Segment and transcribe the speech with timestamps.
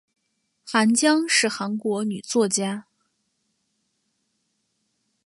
[0.65, 2.85] 韩江是韩国女作家。